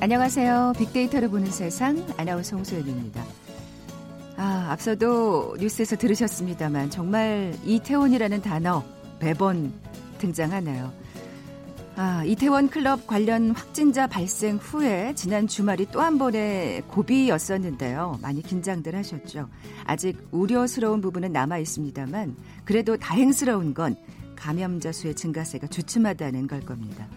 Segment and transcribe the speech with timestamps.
[0.00, 0.74] 안녕하세요.
[0.78, 3.24] 빅데이터를 보는 세상 아나운서 홍소연입니다.
[4.36, 8.84] 아, 앞서도 뉴스에서 들으셨습니다만 정말 이태원이라는 단어
[9.18, 9.72] 매번
[10.18, 10.92] 등장하네요.
[11.96, 18.20] 아, 이태원 클럽 관련 확진자 발생 후에 지난 주말이 또 한 번의 고비였었는데요.
[18.22, 19.48] 많이 긴장들 하셨죠.
[19.84, 23.96] 아직 우려스러운 부분은 남아 있습니다만 그래도 다행스러운 건
[24.36, 27.08] 감염자 수의 증가세가 주춤하다는 걸 겁니다.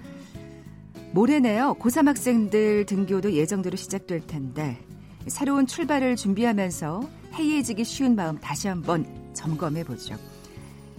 [1.13, 1.75] 모레네요.
[1.79, 4.77] 고3 학생들 등교도 예정대로 시작될 텐데
[5.27, 10.15] 새로운 출발을 준비하면서 해이해지기 쉬운 마음 다시 한번 점검해 보죠.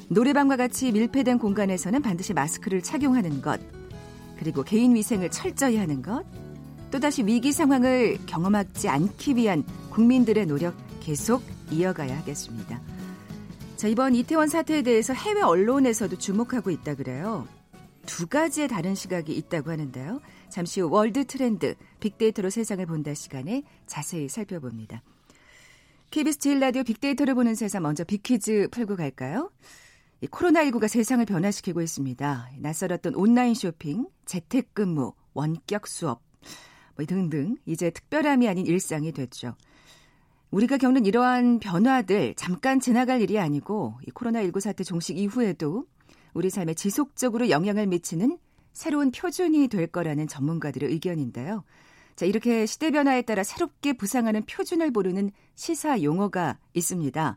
[0.08, 3.60] 노래방과 같이 밀폐된 공간에서는 반드시 마스크를 착용하는 것,
[4.38, 6.24] 그리고 개인 위생을 철저히 하는 것,
[6.90, 12.80] 또다시 위기 상황을 경험하지 않기 위한 국민들의 노력 계속 이어가야 하겠습니다.
[13.76, 17.46] 자, 이번 이태원 사태에 대해서 해외 언론에서도 주목하고 있다 그래요.
[18.06, 20.20] 두 가지의 다른 시각이 있다고 하는데요.
[20.48, 25.02] 잠시 후 월드 트렌드 빅데이터로 세상을 본다 시간에 자세히 살펴봅니다.
[26.10, 29.50] KBS 제일 라디오 빅데이터를 보는 세상 먼저 빅퀴즈 풀고 갈까요?
[30.22, 32.50] 코로나19가 세상을 변화시키고 있습니다.
[32.58, 36.22] 낯설었던 온라인 쇼핑, 재택근무, 원격 수업
[36.96, 39.54] 뭐 등등 이제 특별함이 아닌 일상이 됐죠.
[40.50, 45.86] 우리가 겪는 이러한 변화들 잠깐 지나갈 일이 아니고 이 코로나19 사태 종식 이후에도
[46.34, 48.38] 우리 삶에 지속적으로 영향을 미치는
[48.72, 51.64] 새로운 표준이 될 거라는 전문가들의 의견인데요.
[52.16, 57.36] 자, 이렇게 시대 변화에 따라 새롭게 부상하는 표준을 부르는 시사 용어가 있습니다.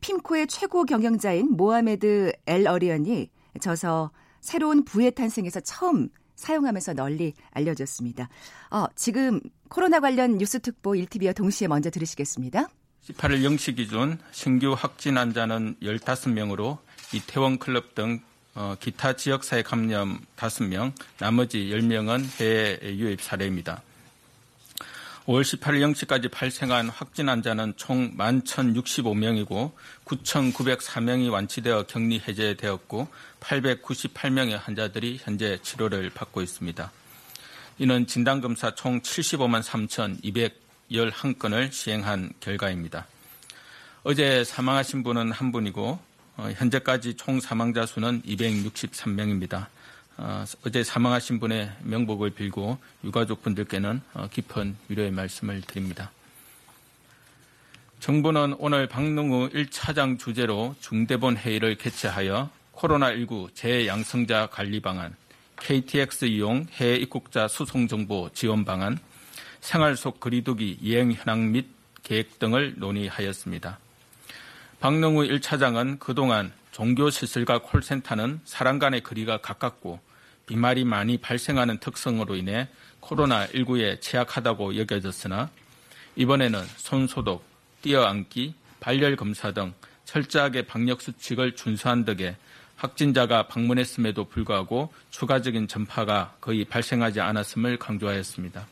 [0.00, 8.28] 핌코의 최고 경영자인 모하메드 엘 어리언이 저서 새로운 부의 탄생에서 처음 사용하면서 널리 알려졌습니다.
[8.70, 12.68] 어, 지금 코로나 관련 뉴스 특보 1TV와 동시에 먼저 들으시겠습니다.
[13.02, 16.78] 18일 0시 기준 신규 확진 환자는 15명으로
[17.12, 18.20] 이태원 클럽 등
[18.54, 23.82] 어, 기타 지역사회 감염 5명, 나머지 10명은 해외 유입 사례입니다.
[25.26, 29.72] 5월 18일 0시까지 발생한 확진 환자는 총 11,065명이고
[30.04, 33.08] 9,904명이 완치되어 격리 해제되었고
[33.40, 36.90] 898명의 환자들이 현재 치료를 받고 있습니다.
[37.78, 39.62] 이는 진단검사 총 75만
[40.90, 43.06] 3,211건을 시행한 결과입니다.
[44.02, 46.00] 어제 사망하신 분은 한 분이고 어,
[46.36, 49.66] 현재까지 총 사망자 수는 263명입니다.
[50.16, 56.10] 어, 어제 사망하신 분의 명복을 빌고 유가족분들께는 어, 깊은 위로의 말씀을 드립니다.
[58.00, 65.14] 정부는 오늘 박능우 1차장 주재로 중대본 회의를 개최하여 코로나19 재양성자 관리 방안,
[65.60, 68.98] KTX 이용 해외 입국자 수송 정보 지원 방안,
[69.60, 71.68] 생활 속 거리두기 이행 현황 및
[72.02, 73.78] 계획 등을 논의하였습니다.
[74.82, 80.00] 박능우 1차장은 그동안 종교시설과 콜센터는 사람 간의 거리가 가깝고
[80.46, 82.66] 비말이 많이 발생하는 특성으로 인해
[83.00, 85.50] 코로나19에 취약하다고 여겨졌으나
[86.16, 87.44] 이번에는 손소독,
[87.82, 89.72] 뛰어앉기, 발열 검사 등
[90.04, 92.36] 철저하게 방역 수칙을 준수한 덕에
[92.74, 98.66] 확진자가 방문했음에도 불구하고 추가적인 전파가 거의 발생하지 않았음을 강조하였습니다.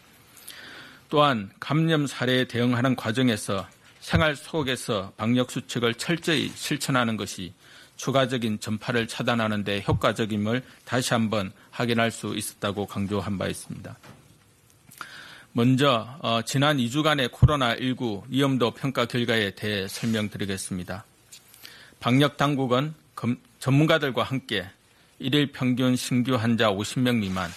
[1.08, 3.64] 또한 감염 사례에 대응하는 과정에서
[4.00, 7.52] 생활 속에서 방역 수칙을 철저히 실천하는 것이
[7.96, 13.96] 추가적인 전파를 차단하는 데 효과적임을 다시 한번 확인할 수 있었다고 강조한 바 있습니다.
[15.52, 21.04] 먼저 어, 지난 2주간의 코로나19 위험도 평가 결과에 대해 설명드리겠습니다.
[21.98, 24.64] 방역 당국은 검, 전문가들과 함께
[25.18, 27.50] 일일 평균 신규 환자 50명 미만,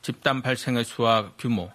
[0.00, 1.70] 집단 발생의 수와 규모,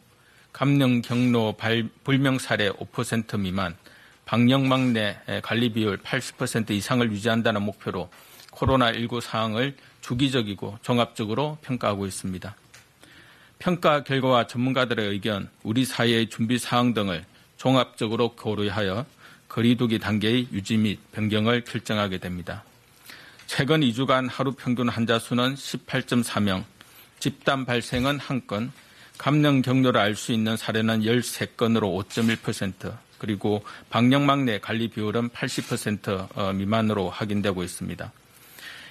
[0.52, 3.78] 감염 경로 발, 불명 사례 5% 미만,
[4.26, 8.10] 방역망 내 관리 비율 80% 이상을 유지한다는 목표로
[8.52, 12.56] 코로나19 상황을 주기적이고 종합적으로 평가하고 있습니다.
[13.60, 17.26] 평가 결과와 전문가들의 의견, 우리 사회의 준비 사항 등을
[17.58, 19.06] 종합적으로 고려하여
[19.48, 22.64] 거리두기 단계의 유지 및 변경을 결정하게 됩니다.
[23.48, 26.64] 최근 2주간 하루 평균 환자 수는 18.4명,
[27.20, 28.72] 집단 발생은 1건,
[29.18, 36.54] 감염 경로를 알 수 있는 사례는 13건으로 5.1%, 그리고 방역망 내 관리 비율은 80% 어,
[36.54, 38.12] 미만으로 확인되고 있습니다.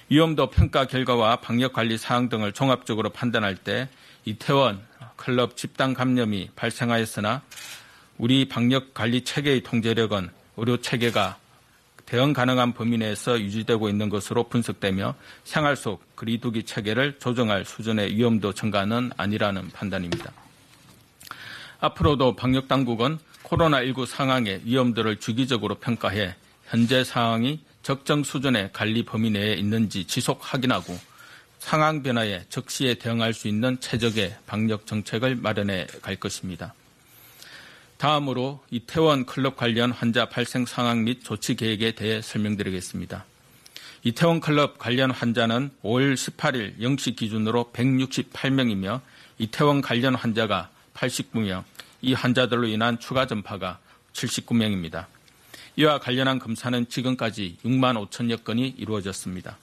[0.09, 3.87] 위험도 평가 결과와 방역 관리 사항 등을 종합적으로 판단할 때
[4.25, 4.85] 이태원
[5.15, 7.43] 클럽 집단 감염이 발생하였으나
[8.17, 11.37] 우리 방역 관리 체계의 통제력은 의료 체계가
[12.05, 15.15] 대응 가능한 범위 내에서 유지되고 있는 것으로 분석되며
[15.45, 20.33] 생활 속 거리두기 체계를 조정할 수준의 위험도 증가는 아니라는 판단입니다.
[21.79, 26.35] 앞으로도 방역 당국은 코로나19 상황의 위험도를 주기적으로 평가해
[26.67, 30.97] 현재 상황이 적정 수준의 관리 범위 내에 있는지 지속 확인하고
[31.59, 36.73] 상황 변화에 적시에 대응할 수 있는 최적의 방역 정책을 마련해 갈 것입니다.
[37.97, 43.25] 다음으로 이태원 클럽 관련 환자 발생 상황 및 조치 계획에 대해 설명드리겠습니다.
[44.03, 49.01] 이태원 클럽 관련 환자는 5월 18일 0시 기준으로 168명이며
[49.39, 51.63] 이태원 관련 환자가 89명,
[52.05, 53.79] 이 환자들로 인한 추가 전파가
[54.13, 55.07] 79명입니다.
[55.75, 59.57] 이와 관련한 검사는 지금까지 6만 5천여 건이 이루어졌습니다.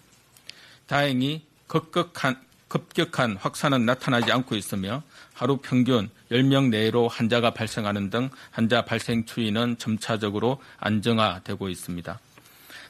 [0.89, 5.05] 다행히 급격한, 급격한 확산은 나타나지 않고 있으며
[5.35, 12.19] 하루 평균 10명 내로 환자가 발생하는 등 환자 발생 추이는 점차적으로 안정화되고 있습니다.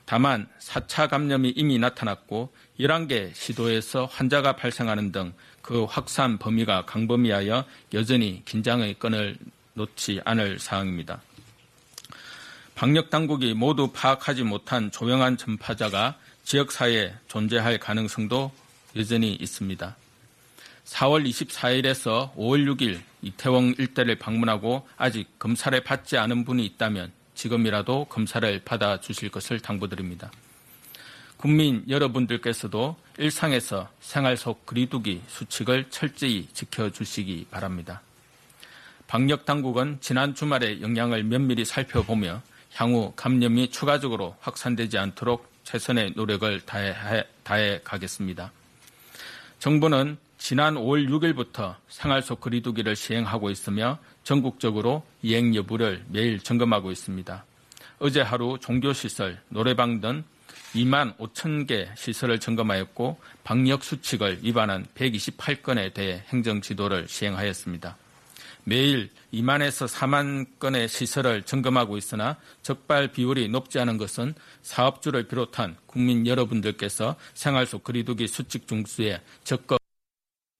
[0.06, 2.50] 다만 4차 감염이 이미 나타났고
[2.80, 7.64] 11개 시도에서 환자가 발생하는 등 그 확산 범위가 강범위하여
[7.94, 9.36] 여전히 긴장의 끈을
[9.74, 11.22] 놓지 않을 사항입니다.
[12.74, 18.50] 방역 당국이 모두 파악하지 못한 조용한 전파자가 지역사회에 존재할 가능성도
[18.96, 19.96] 여전히 있습니다.
[20.84, 28.60] 4월 24일에서 5월 6일 이태원 일대를 방문하고 아직 검사를 받지 않은 분이 있다면 지금이라도 검사를
[28.64, 30.30] 받아 주실 것을 당부드립니다.
[31.42, 38.00] 국민 여러분들께서도 일상에서 생활 속 거리두기 수칙을 철저히 지켜주시기 바랍니다.
[39.08, 42.40] 방역 당국은 지난 주말의 영향을 면밀히 살펴보며
[42.74, 48.52] 향후 감염이 추가적으로 확산되지 않도록 최선의 노력을 다해, 다해 가겠습니다.
[49.58, 57.44] 정부는 지난 5월 6일부터 생활 속 거리두기를 시행하고 있으며 전국적으로 이행 여부를 매일 점검하고 있습니다.
[57.98, 60.22] 어제 하루 종교시설, 노래방 등
[60.74, 67.96] 2만 5천 개 시설을 점검하였고 방역 수칙을 위반한 128건에 대해 행정 지도를 시행하였습니다.
[68.64, 76.26] 매일 2만에서 4만 건의 시설을 점검하고 있으나 적발 비율이 높지 않은 것은 사업주를 비롯한 국민
[76.26, 79.78] 여러분들께서 생활 속 거리두기 수칙 중수에 적극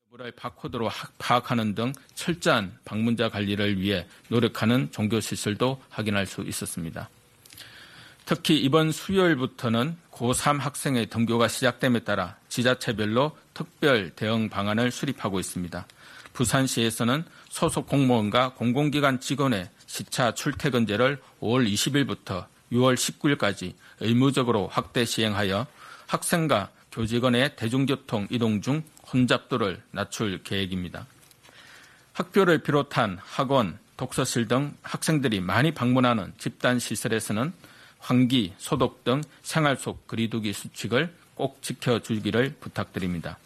[0.09, 7.09] 여부를 바코드로 파악하는 등 철저한 방문자 관리를 위해 노력하는 종교시설도 확인할 수 있었습니다.
[8.25, 15.87] 특히 이번 수요일부터는 고3 학생의 등교가 시작됨에 따라 지자체별로 특별 대응 방안을 수립하고 있습니다.
[16.33, 25.67] 부산시에서는 소속 공무원과 공공기관 직원의 시차 출퇴근제를 5월 20일부터 6월 19일까지 의무적으로 확대 시행하여
[26.07, 28.83] 학생과 교직원의 대중교통 이동 중
[29.13, 31.07] 혼잡도를 낮출 계획입니다.
[32.13, 37.53] 학교를 비롯한 학원, 독서실 등 학생들이 많이 방문하는 집단 시설에서는
[38.03, 43.39] 환기, 소독 등 생활 속 거리두기 수칙을 꼭 지켜주기를 부탁드립니다.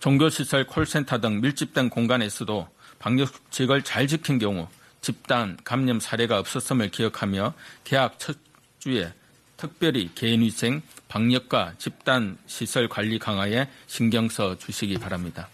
[0.00, 2.68] 종교시설, 콜센터 등 밀집된 공간에서도
[2.98, 4.68] 방역수칙을 잘 지킨 경우
[5.00, 7.54] 집단 감염 사례가 없었음을 기억하며
[7.84, 8.36] 계약 첫
[8.80, 9.12] 주에
[9.56, 15.48] 특별히 개인위생, 방역과 집단 시설 관리 강화에 신경 써 주시기 바랍니다.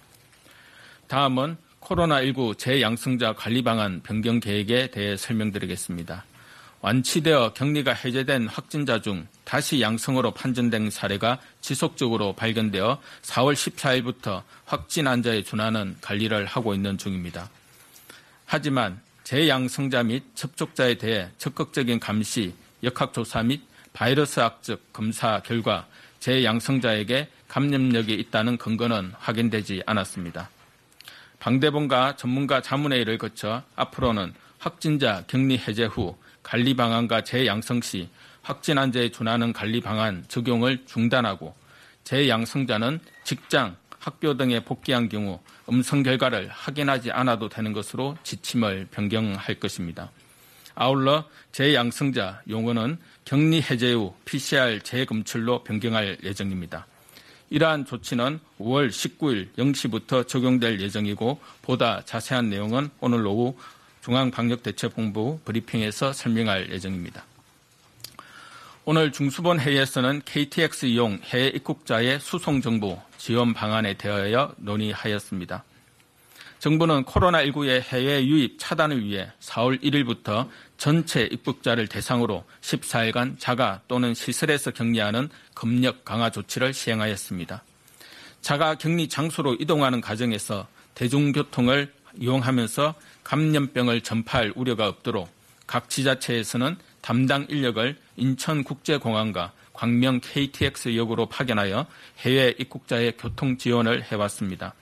[1.07, 6.25] 다음은 코로나19 재양성자 관리 방안 변경 계획에 대해 설명드리겠습니다.
[6.85, 15.45] 완치되어 격리가 해제된 확진자 중 다시 양성으로 판정된 사례가 지속적으로 발견되어 4월 14일부터 확진 환자에
[15.45, 17.49] 준하는 관리를 하고 있는 중입니다.
[18.45, 23.63] 하지만 재양성자 및 접촉자에 대해 적극적인 감시, 역학조사 및
[23.95, 25.87] 바이러스 학적 검사 결과
[26.21, 30.51] 재양성자에게 감염력이 있다는 근거는 확인되지 않았습니다.
[31.39, 36.15] 방대본과 전문가 자문회의를 거쳐 앞으로는 확진자 격리 해제 후
[36.45, 38.09] 관리 방안과 재양성 시
[38.43, 41.55] 확진 환자에 준하는 관리 방안 적용을 중단하고
[42.05, 50.11] 재양성자는 직장, 학교 등에 복귀한 경우 음성 결과를 확인하지 않아도 되는 것으로 지침을 변경할 것입니다.
[50.75, 56.87] 아울러 재양성자 용어는 격리 해제 후 PCR 재검출로 변경할 예정입니다.
[57.49, 63.57] 이러한 조치는 5월 19일 0시부터 적용될 예정이고 보다 자세한 내용은 오늘 오후
[64.05, 67.25] 중앙방역대책본부 브리핑에서 설명할 예정입니다.
[68.85, 75.65] 오늘 중수본 회의에서는 KTX 이용 해외 입국자의 수송 정보 지원 방안에 대하여 논의하였습니다.
[76.59, 84.71] 정부는 코로나19의 해외 유입 차단을 위해 4월 1일부터 전체 입국자를 대상으로 14일간 자가 또는 시설에서
[84.71, 87.65] 격리하는 검역 강화 조치를 시행하였습니다.
[88.43, 92.95] 자가 격리 장소로 이동하는 과정에서 대중교통을 이용하면서
[93.25, 95.29] 감염병을 전파할 우려가 없도록
[95.67, 101.87] 각 지자체에서는 담당 인력을 인천국제공항과 광명 KTX역으로 파견하여
[102.19, 104.75] 해외 입국자의 교통 지원을 해왔습니다.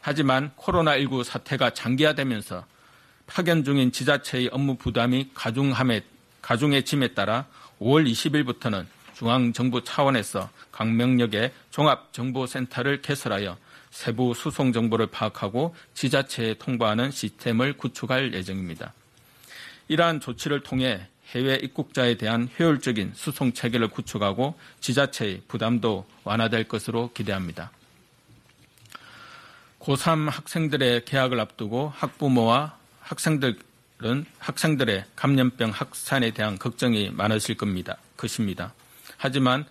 [0.00, 2.64] 하지만 코로나19 사태가 장기화되면서
[3.26, 6.00] 파견 중인 지자체의 업무 부담이 가중함에,
[6.40, 7.46] 가중해짐에 따라
[7.78, 13.58] 5월 20일부터는 중앙정부 차원에서 강명역에 종합정보센터를 개설하여
[13.98, 18.92] 세부 수송 정보를 파악하고 지자체에 통보하는 시스템을 구축할 예정입니다.
[19.88, 27.72] 이러한 조치를 통해 해외 입국자에 대한 효율적인 수송 체계를 구축하고 지자체의 부담도 완화될 것으로 기대합니다.
[29.80, 37.96] 고3 학생들의 개학을 앞두고 학부모와 학생들은 학생들의 감염병 확산에 대한 걱정이 많으실 겁니다.
[38.16, 38.72] 것입니다.
[39.16, 39.66] 하지만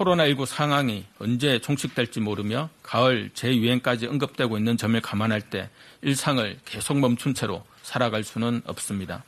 [0.00, 5.68] 코로나19 상황이 언제 종식될지 모르며 가을 재유행까지 언급되고 있는 점을 감안할 때
[6.00, 9.24] 일상을 계속 멈춘 채로 살아갈 수는 없습니다.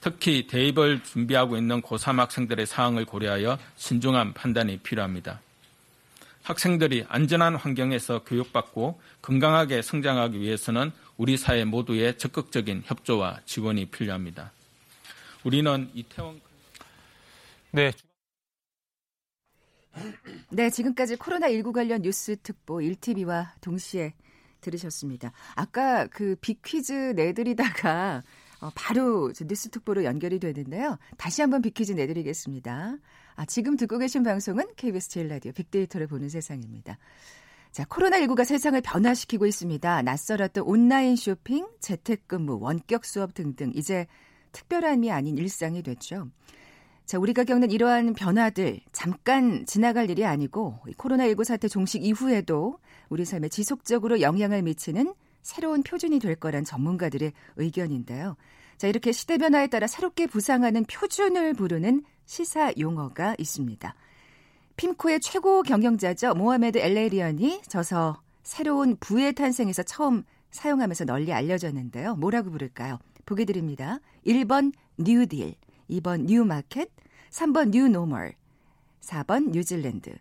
[0.00, 5.40] 특히 대입을 준비하고 있는 고3 학생들의 상황을 고려하여 신중한 판단이 필요합니다.
[6.42, 14.50] 학생들이 안전한 환경에서 교육받고 건강하게 성장하기 위해서는 우리 사회 모두의 적극적인 협조와 지원이 필요합니다.
[15.44, 16.40] 우리는 이태원
[17.70, 17.92] 네.
[20.50, 24.14] 네, 지금까지 코로나19 관련 뉴스 특보 1TV와 동시에
[24.60, 25.32] 들으셨습니다.
[25.54, 28.22] 아까 그 빅퀴즈 내드리다가
[28.60, 30.98] 어, 바로 뉴스 특보로 연결이 되는데요.
[31.18, 32.96] 다시 한번 빅퀴즈 내드리겠습니다.
[33.36, 36.98] 아, 지금 듣고 계신 방송은 KBS 제일 라디오 빅데이터를 보는 세상입니다.
[37.72, 40.02] 자, 코로나19가 세상을 변화시키고 있습니다.
[40.02, 44.06] 낯설었던 온라인 쇼핑, 재택근무, 원격 수업 등등 이제
[44.52, 46.28] 특별함이 아닌 일상이 됐죠.
[47.06, 52.78] 자, 우리가 겪는 이러한 변화들 잠깐 지나갈 일이 아니고 코로나19 사태 종식 이후에도
[53.10, 58.36] 우리 삶에 지속적으로 영향을 미치는 새로운 표준이 될 거란 전문가들의 의견인데요.
[58.78, 63.94] 자, 이렇게 시대 변화에 따라 새롭게 부상하는 표준을 부르는 시사 용어가 있습니다.
[64.78, 66.34] 핌코의 최고 경영자죠.
[66.34, 72.16] 모하메드 엘 에리언이 저서 새로운 부의 탄생에서 처음 사용하면서 널리 알려졌는데요.
[72.16, 72.98] 뭐라고 부를까요?
[73.26, 74.00] 보기 드립니다.
[74.26, 75.54] 1번 뉴딜,
[75.90, 76.90] 2번 new market,
[77.30, 78.34] 3번 뉴노멀,
[79.00, 80.14] 4번 뉴질랜드.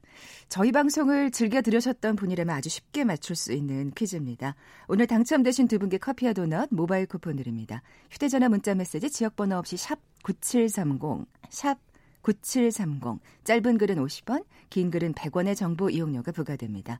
[0.49, 4.55] 저희 방송을 즐겨 들으셨던 분이라면 아주 쉽게 맞출 수 있는 퀴즈입니다.
[4.87, 7.81] 오늘 당첨되신 두 분께 커피와 도넛 모바일 쿠폰 드립니다.
[8.11, 11.79] 휴대전화 문자 메시지 지역번호 없이 샵 9730, 샵
[12.21, 13.19] 9730.
[13.43, 16.99] 짧은 글은 50원, 긴 글은 100원의 정보 이용료가 부과됩니다.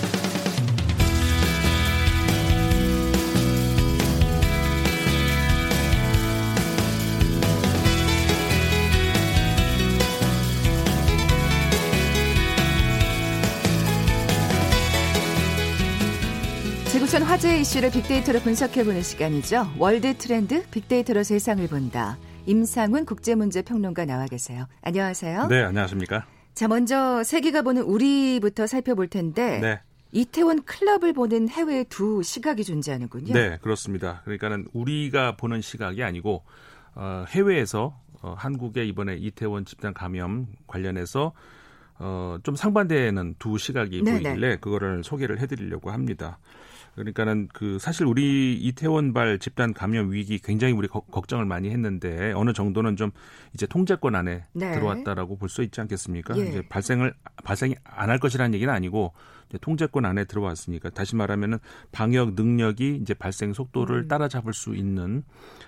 [16.91, 19.65] 지구촌 화제 이슈를 빅데이터로 분석해보는 시간이죠.
[19.79, 22.17] 월드 트렌드 빅데이터로 세상을 본다.
[22.47, 24.67] 임상훈 국제문제평론가 나와 계세요.
[24.81, 25.47] 안녕하세요.
[25.47, 26.25] 네, 안녕하십니까.
[26.53, 29.79] 자, 먼저 세계가 보는 우리부터 살펴볼 텐데 네.
[30.11, 33.33] 이태원 클럽을 보는 해외 두 시각이 존재하는군요.
[33.33, 34.19] 네, 그렇습니다.
[34.25, 36.43] 그러니까는 우리가 보는 시각이 아니고
[36.95, 41.31] 어, 해외에서 어, 한국의 이번에 이태원 집단 감염 관련해서
[41.99, 44.23] 어, 좀 상반되는 두 시각이 네네.
[44.23, 46.37] 보이길래 그거를 소개를 해드리려고 합니다.
[46.95, 52.53] 그러니까는 그 사실 우리 이태원발 집단 감염 위기 굉장히 우리 거, 걱정을 많이 했는데 어느
[52.53, 53.11] 정도는 좀
[53.53, 54.71] 이제 통제권 안에 네.
[54.73, 56.37] 들어왔다라고 볼 수 있지 않겠습니까?
[56.37, 56.47] 예.
[56.47, 59.13] 이제 발생을 발생이 안 할 것이라는 얘기는 아니고
[59.49, 61.59] 이제 통제권 안에 들어왔으니까 다시 말하면은
[61.91, 64.07] 방역 능력이 이제 발생 속도를 음.
[64.07, 65.23] 따라잡을 수 있는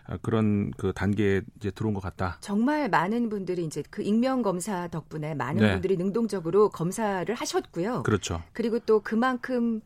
[0.06, 2.38] 아, 그런 그 단계에 이제 들어온 것 같다.
[2.42, 5.72] 정말 많은 분들이 이제 그 익명 검사 덕분에 많은 네.
[5.74, 8.03] 분들이 능동적으로 검사를 하셨고요.
[8.03, 8.42] 그렇죠.
[8.53, 9.82] 그리고 또 그만큼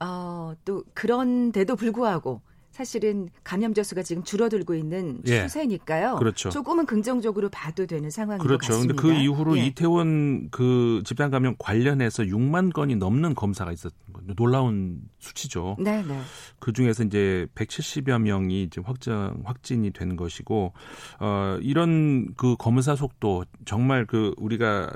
[0.00, 2.40] 어, 또 그런데도 불구하고
[2.78, 5.42] 사실은 감염자 수가 지금 줄어들고 있는 예.
[5.42, 6.14] 추세니까요.
[6.14, 6.48] 그렇죠.
[6.50, 8.58] 조금은 긍정적으로 봐도 되는 상황인 그렇죠.
[8.58, 9.02] 것 같습니다.
[9.02, 9.66] 그런데 그 이후로 예.
[9.66, 14.32] 이태원 그 집단 감염 관련해서 6만 건이 넘는 검사가 있었던 거죠.
[14.36, 15.76] 놀라운 수치죠.
[15.80, 16.20] 네, 네.
[16.60, 20.72] 그 중에서 이제 170여 명이 이제 확정 확진이 된 것이고
[21.18, 24.92] 어 이런 그 검사 속도 정말 그 우리가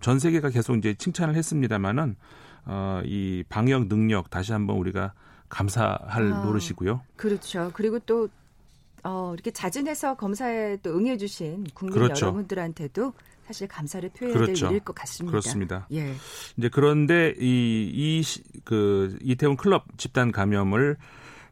[0.00, 2.14] 전 세계가 계속 이제 칭찬을 했습니다마는
[2.66, 5.12] 어, 이 방역 능력 다시 한번 우리가
[5.48, 7.00] 감사할 아, 노릇이고요.
[7.16, 7.70] 그렇죠.
[7.72, 8.28] 그리고 또
[9.04, 12.26] 어, 이렇게 자진해서 검사에 또 응해주신 국민 그렇죠.
[12.26, 13.12] 여러분들한테도
[13.46, 14.66] 사실 감사를 표해야 그렇죠.
[14.66, 15.30] 될 일일 것 같습니다.
[15.30, 15.86] 그렇습니다.
[15.92, 16.14] 예.
[16.56, 18.22] 이제 그런데 이, 이,
[18.64, 20.96] 그, 이태원 클럽 집단 감염을,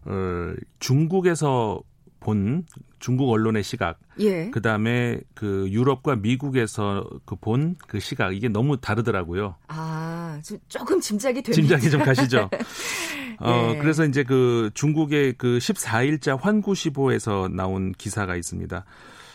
[0.06, 1.80] 어, 중국에서
[2.18, 2.66] 본
[3.04, 4.48] 중국 언론의 시각, 예.
[4.50, 9.56] 그 다음에 그 유럽과 미국에서 그본그 시각 이게 너무 다르더라고요.
[9.68, 11.52] 아, 조금 짐작이 됩니다.
[11.52, 12.48] 짐작이 좀 가시죠.
[13.40, 13.78] 어, 예.
[13.78, 18.86] 그래서 이제 그 중국의 그 14일자 환구시보에서 나온 기사가 있습니다.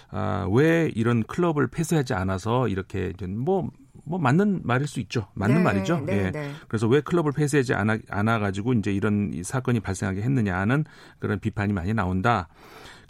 [0.10, 3.70] 아, 왜 이런 클럽을 폐쇄하지 않아서 이렇게 뭐
[4.10, 5.28] 뭐 맞는 말일 수 있죠.
[5.36, 6.00] 맞는 네, 말이죠.
[6.00, 6.32] 네, 예.
[6.32, 6.52] 네.
[6.68, 10.84] 그래서 왜 클럽을 폐쇄하지 않아, 않아 가지고 이제 이런 이 사건이 발생하게 했느냐는
[11.20, 12.48] 그런 비판이 많이 나온다.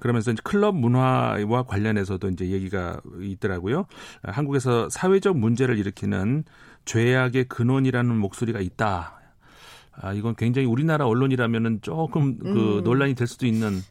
[0.02, 3.86] 그러면서 이제 클럽 문화와 관련해서도 이제 얘기가 있더라고요.
[4.24, 6.44] 한국에서 사회적 문제를 일으키는
[6.84, 9.22] 죄악의 근원이라는 목소리가 있다.
[9.94, 12.84] 아, 이건 굉장히 우리나라 언론이라면은 조금 그 음.
[12.84, 13.82] 논란이 될 수도 있는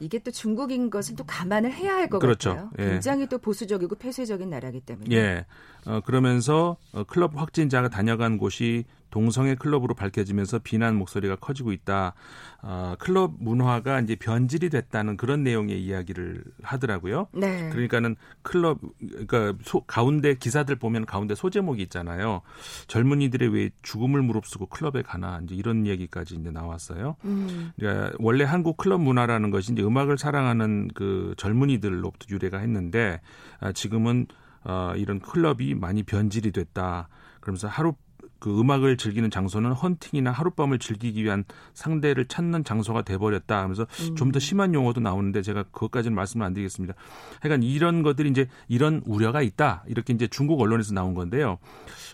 [0.00, 2.50] 이게 또 중국인 것은 또 감안을 해야 할것 그렇죠.
[2.50, 2.70] 같아요.
[2.78, 2.90] 예.
[2.90, 5.14] 굉장히 또 보수적이고 폐쇄적인 나라기 때문에.
[5.14, 5.46] 예.
[5.86, 12.14] 어, 그러면서 어, 클럽 확진자가 다녀간 곳이 동성애 클럽으로 밝혀지면서 비난 목소리가 커지고 있다.
[12.62, 17.28] 어, 클럽 문화가 이제 변질이 됐다는 그런 내용의 이야기를 하더라고요.
[17.32, 17.70] 네.
[17.70, 22.42] 그러니까는 클럽 그러니까 소, 가운데 기사들 보면 가운데 소제목이 있잖아요.
[22.88, 27.14] 젊은이들의 왜 죽음을 무릅쓰고 클럽에 가나 이제 이런 얘기까지 이제 나왔어요.
[27.24, 27.70] 음.
[27.76, 33.20] 그러니까 원래 한국 클럽 문화라는 것이 이제 음악을 사랑하는 그 젊은이들로부터 유래가 했는데
[33.60, 34.26] 아, 지금은
[34.64, 37.08] 어, 이런 클럽이 많이 변질이 됐다.
[37.40, 37.94] 그러면서 하루
[38.38, 44.16] 그 음악을 즐기는 장소는 헌팅이나 하룻밤을 즐기기 위한 상대를 찾는 장소가 돼버렸다 하면서 음.
[44.16, 46.94] 좀더 심한 용어도 나오는데 제가 그것까지는 말씀을 안 드리겠습니다.
[47.40, 49.84] 하여간 이런 것들이 이제 이런 우려가 있다.
[49.86, 51.58] 이렇게 이제 중국 언론에서 나온 건데요.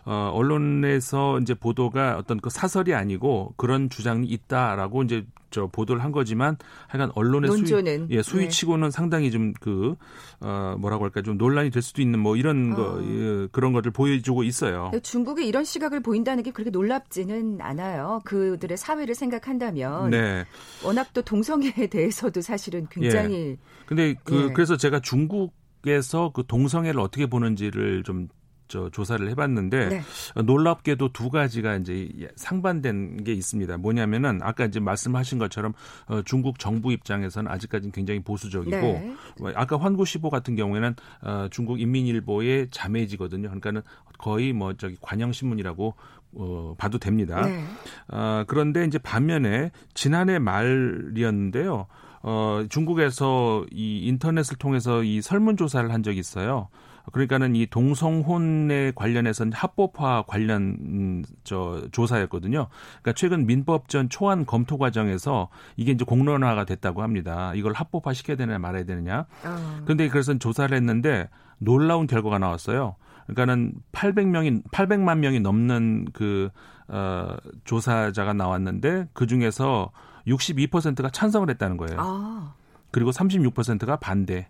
[0.05, 6.13] 어, 언론에서 이제 보도가 어떤 그 사설이 아니고 그런 주장이 있다라고 이제 저 보도를 한
[6.13, 6.57] 거지만
[6.89, 8.07] 하여간 언론의 논조는.
[8.07, 9.95] 수위, 예, 수위치고는 상당히 좀 그
[10.41, 13.03] 어, 뭐라고 할까 좀 논란이 될 수도 있는 뭐 이런 거 어.
[13.03, 14.91] 예, 그런 것을 보여주고 있어요.
[15.03, 18.21] 중국이 이런 시각을 보인다는 게 그렇게 놀랍지는 않아요.
[18.25, 20.45] 그들의 사회를 생각한다면 네.
[20.85, 24.53] 워낙 또 동성애에 대해서도 사실은 굉장히 근데 그 예.
[24.53, 28.29] 그래서 제가 중국 에서 그 동성애를 어떻게 보는지를 좀
[28.71, 30.03] 저 조사를 해봤는데 네.
[30.37, 33.77] 어, 놀랍게도 두 가지가 이제 상반된 게 있습니다.
[33.77, 35.75] 뭐냐면은 아까 이제 말씀하신 것처럼
[36.07, 39.15] 어, 중국 정부 입장에서는 아직까지는 굉장히 보수적이고 네.
[39.39, 43.49] 뭐 아까 환구시보 같은 경우에는 어, 중국 인민일보의 자매지거든요.
[43.49, 43.83] 그러니까는
[44.19, 45.95] 거의 뭐 저기 관영신문이라고
[46.33, 47.45] 어, 봐도 됩니다.
[47.45, 47.65] 네.
[48.09, 51.89] 어, 그런데 이제 반면에 지난해 말이었는데요.
[52.23, 56.69] 어, 중국에서 이 인터넷을 통해서 이 설문조사를 한 적이 있어요.
[57.13, 62.69] 그러니까는 이 동성혼에 관련해서는 합법화 관련 음, 저 조사였거든요.
[63.03, 67.53] 그러니까 최근 민법전 초안 검토 과정에서 이게 이제 공론화가 됐다고 합니다.
[67.55, 69.27] 이걸 합법화 시켜야 되느냐 말아야 되느냐.
[69.45, 69.83] 어.
[69.87, 71.29] 근데 그래서 조사를 했는데
[71.59, 72.97] 놀라운 결과가 나왔어요.
[73.27, 76.51] 그러니까는 800명이 800만 명이 넘는 그
[76.89, 79.91] 어, 조사자가 나왔는데 그 중에서
[80.27, 81.97] 62%가 찬성을 했다는 거예요.
[81.99, 82.55] 아,
[82.91, 84.49] 그리고 36%가 반대.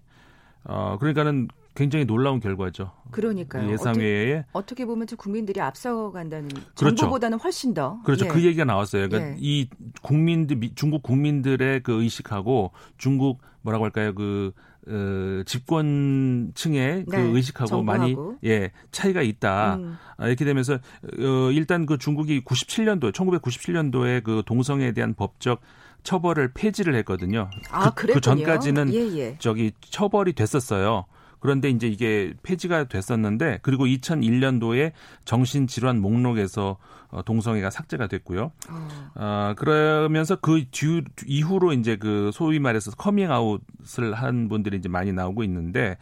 [0.65, 2.91] 어, 그러니까는 굉장히 놀라운 결과죠.
[3.13, 3.71] 그러니까요.
[3.71, 6.97] 예상외에 어떻게, 어떻게 보면 좀 국민들이 앞서간다는 그렇죠.
[6.97, 8.27] 정부보다는 훨씬 더 그렇죠.
[8.27, 8.29] 예.
[8.29, 9.09] 그 얘기가 나왔어요.
[9.09, 9.37] 그러니까 예.
[9.39, 9.69] 이
[10.03, 14.15] 국민들 미- 중국 국민들의 그 의식하고 중국 뭐라고 할까요?
[14.15, 14.53] 그
[14.89, 17.85] 어, 집권층의 그 네, 의식하고 정부하고.
[17.85, 19.77] 많이 예 차이가 있다.
[19.77, 19.99] 음.
[20.17, 25.61] 아, 이렇게 되면서 어, 일단 그 중국이 97년도 1997년도에 그 동성애에 대한 법적
[26.03, 27.51] 처벌을 폐지를 했거든요.
[27.71, 28.07] 아, 그.
[28.07, 29.37] 그 전까지는 예, 예.
[29.39, 31.05] 저기 처벌이 됐었어요.
[31.41, 34.93] 그런데 이제 이게 폐지가 됐었는데 그리고 2001년도에
[35.25, 36.77] 정신질환 목록에서
[37.09, 38.53] 어, 동성애가 삭제가 됐고요.
[38.69, 39.11] 어.
[39.15, 45.43] 아, 그러면서 그 뒤, 이후로 이제 그 소위 말해서 커밍아웃을 한 분들이 이제 많이 나오고
[45.45, 45.97] 있는데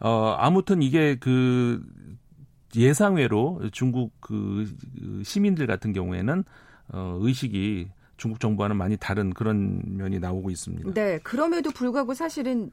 [0.00, 1.82] 어, 아무튼 이게 그
[2.74, 4.72] 예상외로 중국 그
[5.22, 6.44] 시민들 같은 경우에는
[6.88, 10.94] 어, 의식이 중국 정부와는 많이 다른 그런 면이 나오고 있습니다.
[10.94, 12.70] 네, 그럼에도 불구하고 사실은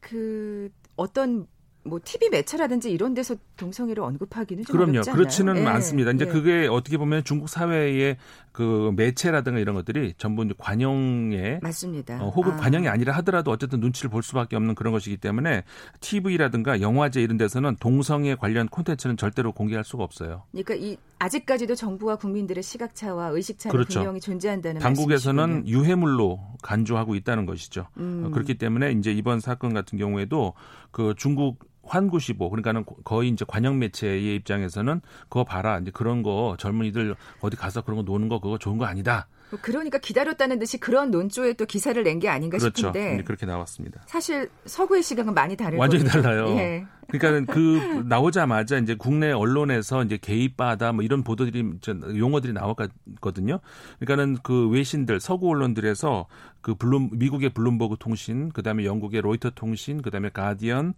[0.00, 1.46] 그 어떤
[1.84, 5.00] 뭐 TV 매체라든지 이런 데서 동성애를 언급하기는 좀 그럼요.
[5.12, 6.10] 그렇지는 예, 않습니다.
[6.10, 6.30] 이제 예.
[6.30, 8.16] 그게 어떻게 보면 중국 사회의
[8.52, 12.22] 그 매체라든가 이런 것들이 전부 이제 관용에 맞습니다.
[12.22, 12.56] 어, 혹은 아.
[12.56, 15.62] 관영이 아니라 하더라도 어쨌든 눈치를 볼 수밖에 없는 그런 것이기 때문에
[16.00, 20.42] TV라든가 영화제 이런 데서는 동성애 관련 콘텐츠는 절대로 공개할 수가 없어요.
[20.50, 24.00] 그러니까 이 아직까지도 정부와 국민들의 시각차와 의식차는 그렇죠.
[24.00, 25.78] 분명히 존재한다는 당국에서는 말씀이시군요.
[25.78, 27.88] 유해물로 간주하고 있다는 것이죠.
[27.96, 28.24] 음.
[28.26, 30.54] 어, 그렇기 때문에 이제 이번 사건 같은 경우에도
[30.90, 37.14] 그 중국 환구시보 그러니까는 거의 이제 관영 매체의 입장에서는 그거 봐라 이제 그런 거 젊은이들
[37.40, 39.26] 어디 가서 그런 거 노는 거 그거 좋은 거 아니다.
[39.50, 42.88] 뭐 그러니까 기다렸다는 듯이 그런 논조에 또 기사를 낸 게 아닌가 그렇죠.
[42.88, 44.02] 싶은데 그렇게 나왔습니다.
[44.06, 45.80] 사실 서구의 시각은 많이 다르거든요.
[45.80, 46.48] 완전히 달라요.
[46.58, 46.84] 예.
[47.08, 53.60] 그러니까 그 나오자마자 이제 국내 언론에서 이제 개입바다 뭐 이런 보도들이 저 용어들이 나왔거든요.
[54.00, 56.26] 그러니까는 그 외신들 서구 언론들에서
[56.60, 60.92] 그 블룸 미국의 블룸버그 통신, 그다음에 영국의 로이터 통신, 그다음에 가디언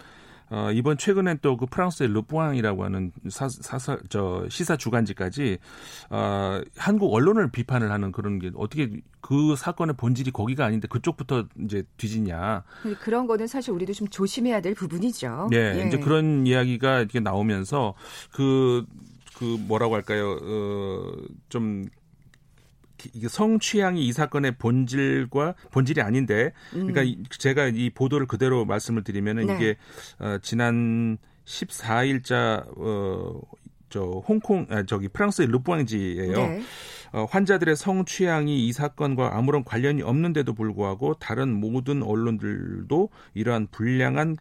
[0.50, 5.58] 어, 이번 최근엔 또 그 프랑스의 르부앙이라고 하는 사, 사, 저 시사 주간지까지
[6.08, 11.84] 어, 한국 언론을 비판을 하는 그런 게 어떻게 그 사건의 본질이 거기가 아닌데 그쪽부터 이제
[11.98, 12.64] 뒤지냐.
[13.00, 15.48] 그런 거는 사실 우리도 좀 조심해야 될 부분이죠.
[15.50, 15.86] 네, 예.
[15.86, 17.94] 이제 그런 이야기가 이렇게 나오면서
[18.32, 18.86] 그,
[19.36, 20.38] 그 뭐라고 할까요?
[20.42, 21.12] 어,
[21.50, 21.84] 좀
[23.12, 27.24] 이게 성취향이 이 사건의 본질과 본질이 아닌데 그러니까 음.
[27.30, 29.54] 제가 이 보도를 그대로 말씀을 드리면은 네.
[29.56, 29.76] 이게
[30.18, 33.40] 어, 지난 14일자 어,
[33.88, 36.32] 저 홍콩 아, 저기 프랑스의 르부앙지예요.
[36.32, 36.62] 네.
[37.12, 44.36] 어, 환자들의 성 취향이 이 사건과 아무런 관련이 없는데도 불구하고 다른 모든 언론들도 이러한 불량한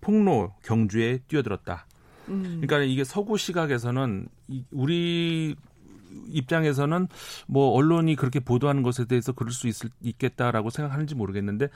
[0.00, 1.86] 폭로 경주에 뛰어들었다.
[2.28, 2.60] 음.
[2.60, 4.28] 그러니까 이게 서구 시각에서는
[4.72, 5.54] 우리
[6.28, 7.08] 입장에서는
[7.46, 11.68] 뭐 언론이 그렇게 보도하는 것에 대해서 그럴 수 있을, 있겠다라고 생각하는지 모르겠는데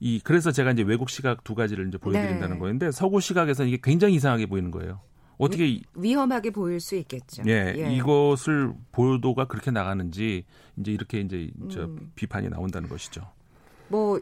[0.00, 2.58] 이 그래서 제가 이제 외국 시각 두 가지를 이제 보여드린다는 네.
[2.58, 5.00] 거였는데 서구 시각에서는 이게 굉장히 이상하게 보이는 거예요.
[5.38, 7.42] 어떻게 위, 위험하게 보일 수 있겠죠.
[7.46, 10.44] 예, 예, 이것을 보도가 그렇게 나가는지
[10.76, 12.12] 이제 이렇게 이제 저 음.
[12.14, 13.22] 비판이 나온다는 것이죠.
[13.88, 14.20] 뭐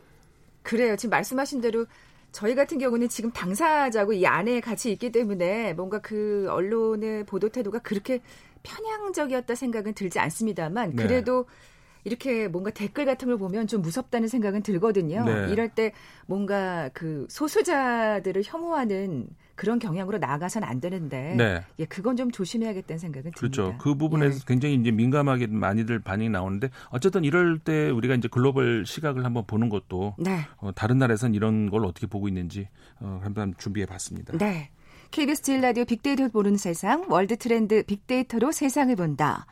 [0.62, 0.96] 그래요.
[0.96, 1.86] 지금 말씀하신 대로
[2.32, 7.80] 저희 같은 경우는 지금 당사자고 이 안에 같이 있기 때문에 뭔가 그 언론의 보도 태도가
[7.80, 8.20] 그렇게
[8.62, 11.02] 편향적이었다 생각은 들지 않습니다만 네.
[11.02, 11.70] 그래도 네.
[12.04, 15.24] 이렇게 뭔가 댓글 같은 걸 보면 좀 무섭다는 생각은 들거든요.
[15.24, 15.52] 네.
[15.52, 15.92] 이럴 때
[16.26, 21.62] 뭔가 그 소수자들을 혐오하는 그런 경향으로 나아가선 안 되는데 네.
[21.78, 23.62] 예, 그건 좀 조심해야겠다는 생각은 그렇죠.
[23.62, 23.84] 듭니다.
[23.84, 24.40] 그 부분에서 예.
[24.46, 29.68] 굉장히 이제 민감하게 많이들 반응이 나오는데 어쨌든 이럴 때 우리가 이제 글로벌 시각을 한번 보는
[29.68, 30.40] 것도 네.
[30.56, 32.68] 어, 다른 나라에서는 이런 걸 어떻게 보고 있는지
[33.00, 34.38] 어, 한번 준비해 봤습니다.
[34.38, 34.70] 네.
[35.10, 39.44] KBS 제일 라디오 빅데이터 보는 세상 월드 트렌드 빅데이터로 세상을 본다.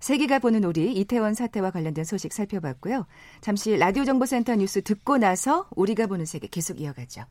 [0.00, 3.06] 세계가 보는 우리 이태원 사태와 관련된 소식 살펴봤고요.
[3.40, 7.22] 잠시 라디오 정보센터 뉴스 듣고 나서 우리가 보는 세계 계속 이어가죠.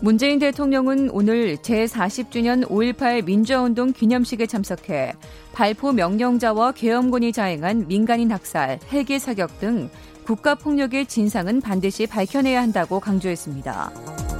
[0.00, 5.12] 문재인 대통령은 오늘 제40주년 5.18 민주화운동 기념식에 참석해
[5.52, 9.90] 발포 명령자와 계엄군이 자행한 민간인 학살, 헬기 사격 등
[10.24, 14.39] 국가폭력의 진상은 반드시 밝혀내야 한다고 강조했습니다.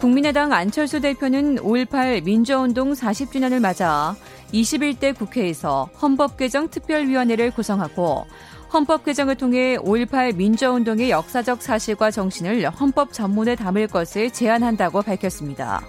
[0.00, 4.14] 국민의당 안철수 대표는 5.18 민주화운동 40주년을 맞아
[4.52, 8.26] 21대 국회에서 헌법개정 특별위원회를 구성하고
[8.72, 15.82] 헌법 개정을 통해 5.18 민주화운동의 역사적 사실과 정신을 헌법 전문에 담을 것을 제안한다고 밝혔습니다.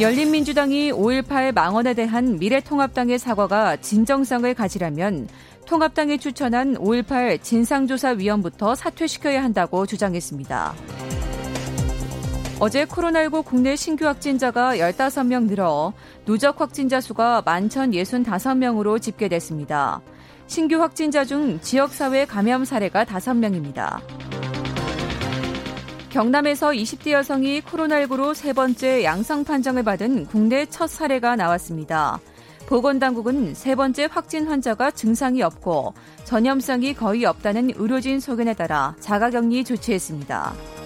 [0.00, 5.28] 열린민주당이 5.18 망언에 대한 미래통합당의 사과가 진정성을 가지려면
[5.66, 11.37] 통합당이 추천한 5.18 진상조사위원부터 사퇴시켜야 한다고 주장했습니다.
[12.60, 15.92] 어제 코로나19 국내 신규 확진자가 15명 늘어
[16.24, 20.00] 누적 확진자 수가 11,065명으로 집계됐습니다.
[20.48, 24.00] 신규 확진자 중 지역사회 감염 사례가 5명입니다.
[26.10, 32.18] 경남에서 20대 여성이 코로나19로 세 번째 양성 판정을 받은 국내 첫 사례가 나왔습니다.
[32.66, 35.94] 보건당국은 세 번째 확진 환자가 증상이 없고
[36.24, 40.77] 전염성이 거의 없다는 의료진 소견에 따라 자가격리 조치했습니다.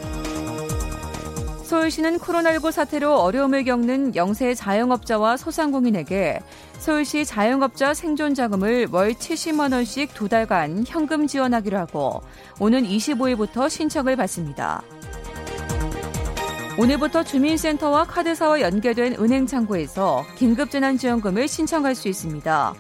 [1.73, 6.41] 서울시는 코로나19 사태로 어려움을 겪는 영세 자영업자와 소상공인에게
[6.79, 12.21] 서울시 자영업자 생존 자금을 월 70만 원씩 두 달간 현금 지원하기로 하고
[12.61, 14.83] 오는 25일부터 신청을 받습니다.
[16.79, 22.75] 오늘부터 주민센터와 카드사와 연계된 은행 창구에서 긴급재난지원금을 신청할 수 있습니다.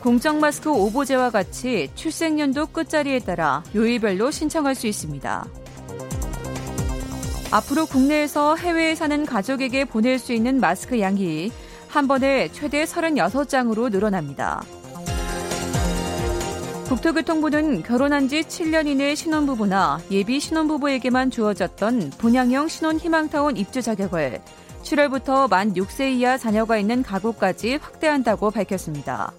[0.00, 5.46] 공적 마스크 오보제와 같이 출생연도 끝자리에 따라 요일별로 신청할 수 있습니다.
[7.50, 11.50] 앞으로 국내에서 해외에 사는 가족에게 보낼 수 있는 마스크 양이
[11.88, 14.62] 한 번에 최대 36장으로 늘어납니다.
[16.88, 24.40] 국토교통부는 결혼한 지 7년 이내 신혼부부나 예비 신혼부부에게만 주어졌던 분양형 신혼희망타운 입주 자격을
[24.82, 29.32] 7월부터 만 6세 이하 자녀가 있는 가구까지 확대한다고 밝혔습니다.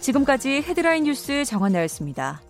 [0.00, 2.43] 지금까지 헤드라인 뉴스 정원나였습니다.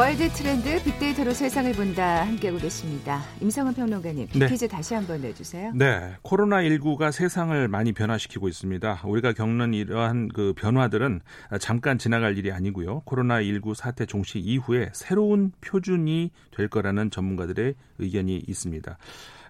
[0.00, 3.20] 월드 트렌드 빅데이터로 세상을 본다 함께하고 계십니다.
[3.42, 4.48] 임성은 평론가님 네.
[4.48, 5.72] 퀴즈 다시 한번 내주세요.
[5.74, 9.02] 네, 코로나 19가 세상을 많이 변화시키고 있습니다.
[9.04, 11.20] 우리가 겪는 이러한 그 변화들은
[11.60, 13.00] 잠깐 지나갈 일이 아니고요.
[13.00, 18.96] 코로나 19 사태 종식 이후에 새로운 표준이 될 거라는 전문가들의 의견이 있습니다.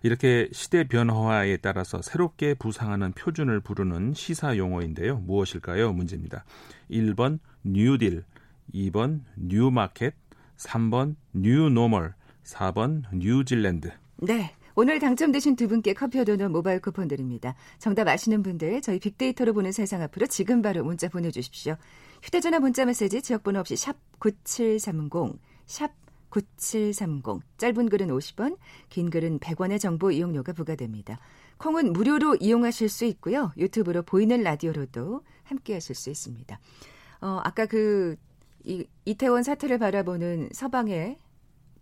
[0.03, 5.19] 이렇게 시대 변화에 따라서 새롭게 부상하는 표준을 부르는 시사 용어인데요.
[5.19, 5.93] 무엇일까요?
[5.93, 6.45] 문제입니다.
[6.91, 8.25] 1번 뉴딜,
[8.75, 10.15] 2번 new market,
[10.61, 13.91] 3번 뉴 노멀, 4번 뉴질랜드.
[14.17, 14.55] 네.
[14.77, 17.55] 오늘 당첨되신 두 분께 커피와 도넛 모바일 쿠폰 드립니다.
[17.79, 21.77] 정답 아시는 분들 저희 빅데이터로 보는 세상 앞으로 지금 바로 문자 보내주십시오.
[22.23, 25.91] 휴대전화 문자 메시지 지역번호 없이 샵 9730, 샵
[26.31, 27.41] 9730.
[27.59, 28.57] 짧은 글은 50원,
[28.89, 31.19] 긴 글은 100원의 정보 이용료가 부과됩니다.
[31.59, 33.53] 콩은 무료로 이용하실 수 있고요.
[33.57, 36.59] 유튜브로 보이는 라디오로도 함께 하실 수 있습니다.
[37.23, 38.17] 어, 아까 그
[38.65, 41.19] 이, 이태원 사태를 바라보는 서방의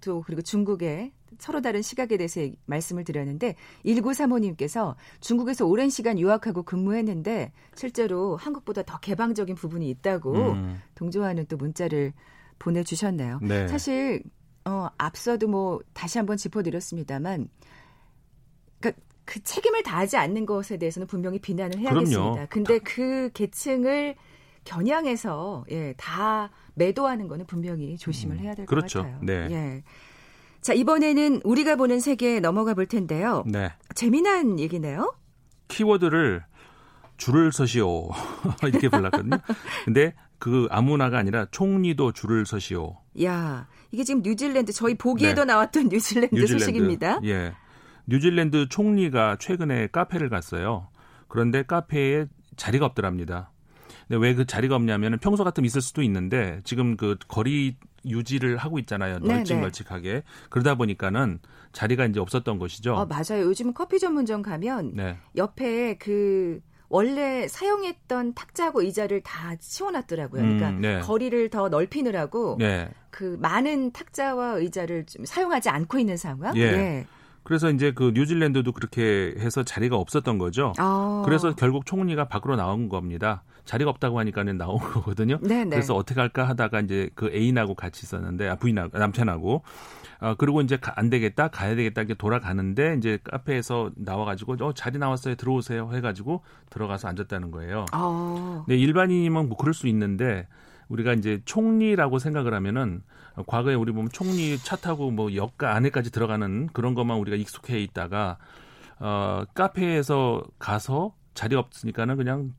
[0.01, 7.53] 또 그리고 중국의 서로 다른 시각에 대해서 말씀을 드렸는데 1935님께서 중국에서 오랜 시간 유학하고 근무했는데
[7.75, 10.81] 실제로 한국보다 더 개방적인 부분이 있다고 음.
[10.95, 12.13] 동조하는 또 문자를
[12.59, 13.41] 보내주셨네요.
[13.43, 13.69] 네.
[13.69, 14.23] 사실
[14.65, 17.49] 어, 앞서도 뭐 다시 한번 짚어드렸습니다만
[18.81, 22.21] 그러니까 그 책임을 다하지 않는 것에 대해서는 분명히 비난을 해야겠습니다.
[22.21, 22.47] 그럼요.
[22.49, 24.17] 근데 그 계층을
[24.69, 29.03] 겨냥해서 예, 다 매도하는 거는 분명히 조심을 해야 될것 그렇죠.
[29.03, 29.19] 같아요.
[29.23, 29.49] 네.
[29.51, 29.83] 예.
[30.61, 33.45] 자, 이번에는 우리가 보는 세계에 넘어가 볼 텐데요.
[33.47, 33.73] 네.
[33.95, 35.15] 재미난 얘기네요.
[35.69, 36.45] 키워드를
[37.17, 38.11] 줄을 서시오.
[38.69, 39.39] 이렇게 불렀거든요.
[39.87, 42.99] 근데 그 아무나가 아니라 총리도 줄을 서시오.
[43.23, 45.53] 야, 이게 지금 뉴질랜드 저희 보기에도 네.
[45.53, 47.21] 나왔던 뉴질랜드, 뉴질랜드 소식입니다.
[47.25, 47.55] 예.
[48.07, 50.89] 뉴질랜드 총리가 최근에 카페를 갔어요.
[51.27, 52.27] 그런데 카페에
[52.57, 53.51] 자리가 없더랍니다.
[54.09, 58.79] 근데 왜 그 자리가 없냐면 평소 같으면 있을 수도 있는데 지금 그 거리 유지를 하고
[58.79, 59.19] 있잖아요.
[59.19, 60.23] 널찍널찍하게.
[60.49, 61.41] 그러다 보니까는
[61.73, 62.95] 자리가 이제 없었던 것이죠.
[62.95, 63.45] 어, 맞아요.
[63.45, 65.17] 요즘 커피 전문점 가면 네.
[65.37, 70.41] 옆에 그 원래 사용했던 탁자하고 의자를 다 치워놨더라고요.
[70.41, 71.01] 그러니까 음, 네.
[71.01, 72.89] 거리를 더 넓히느라고 네.
[73.11, 76.57] 그 많은 탁자와 의자를 좀 사용하지 않고 있는 상황.
[76.57, 76.71] 예.
[76.71, 77.07] 네.
[77.49, 80.75] 그래서 이제 그 뉴질랜드도 그렇게 해서 자리가 없었던 거죠.
[80.77, 81.23] 아.
[81.25, 83.43] 그래서 결국 총리가 밖으로 나온 겁니다.
[83.65, 85.39] 자리가 없다고 하니까는 나온 거거든요.
[85.41, 85.71] 네네.
[85.71, 89.63] 그래서 어떻게 할까 하다가 이제 그 애인하고 같이 있었는데 아, 부인하고 남편하고
[90.21, 95.37] 아 그리고 이제 안 되겠다 가야 되겠다 이렇게 돌아가는데 이제 카페에서 나와가지고 어 자리 나왔어요
[95.37, 97.87] 들어오세요 해가지고 들어가서 앉았다는 거예요.
[97.93, 98.63] 아.
[98.69, 100.47] 네 일반인이면 뭐 그럴 수 있는데
[100.89, 103.03] 우리가 이제 총리라고 생각을 하면은
[103.47, 108.39] 과거에 우리 보면 총리 차 타고 뭐 역가 안에까지 들어가는 그런 것만 우리가 익숙해 있다가
[108.99, 112.53] 어 카페에서 가서 자리 없으니까는 그냥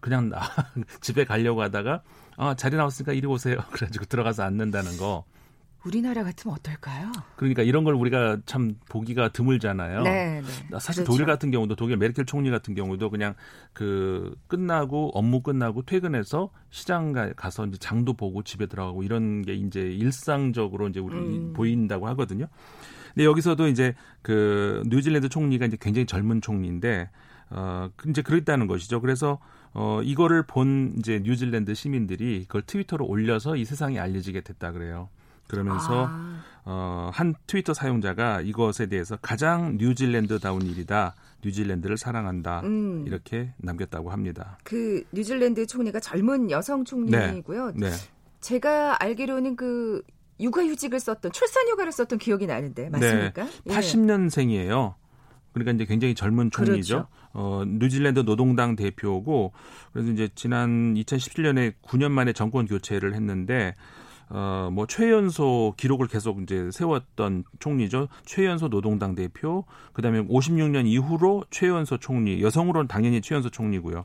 [0.00, 0.40] 그냥 나,
[1.00, 2.02] 집에 가려고 하다가
[2.36, 3.58] 아, 자리 나왔으니까 이리 오세요.
[3.72, 5.24] 그래가지고 들어가서 앉는다는 거.
[5.84, 7.10] 우리나라 같으면 어떨까요?
[7.36, 10.02] 그러니까 이런 걸 우리가 참 보기가 드물잖아요.
[10.02, 10.78] 네, 네.
[10.78, 11.04] 사실 그렇죠.
[11.04, 13.34] 독일 같은 경우도 독일 메르켈 총리 같은 경우도 그냥
[13.72, 19.80] 그 끝나고 업무 끝나고 퇴근해서 시장 가서 이제 장도 보고 집에 들어가고 이런 게 이제
[19.80, 21.52] 일상적으로 이제 우리 음.
[21.54, 22.46] 보인다고 하거든요.
[23.14, 27.10] 근데 여기서도 이제 그 뉴질랜드 총리가 이제 굉장히 젊은 총리인데
[27.50, 29.00] 어 이제 그랬다는 것이죠.
[29.00, 29.40] 그래서
[29.72, 35.08] 어, 이거를 본 이제 뉴질랜드 시민들이 그걸 트위터로 올려서 이 세상에 알려지게 됐다 그래요.
[35.50, 36.40] 그러면서 아.
[36.64, 41.14] 어, 한 트위터 사용자가 이것에 대해서 가장 뉴질랜드다운 일이다.
[41.44, 42.60] 뉴질랜드를 사랑한다.
[42.60, 43.04] 음.
[43.06, 44.58] 이렇게 남겼다고 합니다.
[44.62, 47.72] 그 뉴질랜드 총리가 젊은 여성 총리이고요.
[47.74, 47.90] 네.
[47.90, 47.96] 네.
[48.40, 50.02] 제가 알기로는 그
[50.38, 53.44] 육아휴직을 썼던 출산휴가를 썼던 기억이 나는데 맞습니까?
[53.64, 53.74] 네.
[53.74, 54.94] 80년생이에요.
[55.52, 56.94] 그러니까 이제 굉장히 젊은 총리죠.
[56.94, 57.08] 그렇죠.
[57.32, 59.52] 어, 뉴질랜드 노동당 대표고
[59.92, 63.74] 그래서 이제 지난 2017년에 9년 만에 정권 교체를 했는데
[64.30, 68.08] 어, 뭐, 최연소 기록을 계속 이제 세웠던 총리죠.
[68.24, 74.04] 최연소 노동당 대표, 그 다음에 56년 이후로 최연소 총리, 여성으로는 당연히 최연소 총리고요.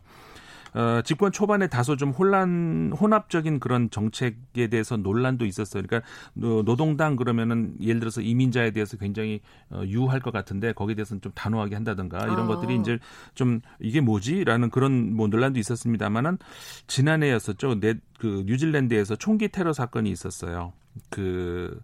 [0.75, 5.83] 어, 집권 초반에 다소 좀 혼란, 혼합적인 그런 정책에 대해서 논란도 있었어요.
[5.83, 11.31] 그러니까 노동당 그러면은 예를 들어서 이민자에 대해서 굉장히 어, 유할 것 같은데 거기에 대해서는 좀
[11.33, 12.47] 단호하게 한다든가 이런 아.
[12.47, 12.99] 것들이 이제
[13.35, 16.39] 좀 이게 뭐지라는 그런 뭐 논란도 있었습니다만은
[16.88, 17.79] 지난해였었죠.
[17.79, 20.73] 네, 그 뉴질랜드에서 총기 테러 사건이 있었어요.
[21.09, 21.81] 그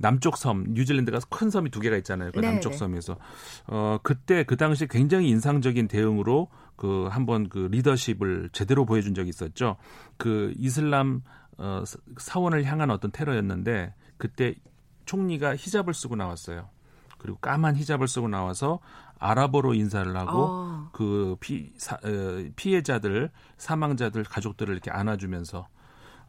[0.00, 2.32] 남쪽 섬, 뉴질랜드가 큰 섬이 두 개가 있잖아요.
[2.32, 2.78] 그 네, 남쪽 네.
[2.78, 3.16] 섬에서.
[3.66, 9.76] 어, 그때 그 당시 굉장히 인상적인 대응으로 그 한번 그 리더십을 제대로 보여준 적이 있었죠.
[10.16, 11.22] 그 이슬람
[11.58, 11.84] 어,
[12.16, 14.54] 사원을 향한 어떤 테러였는데 그때
[15.04, 16.70] 총리가 히잡을 쓰고 나왔어요.
[17.18, 18.80] 그리고 까만 히잡을 쓰고 나와서
[19.18, 20.88] 아랍어로 인사를 하고 어.
[20.92, 25.68] 그 피, 사, 어, 피해자들, 사망자들 가족들을 이렇게 안아주면서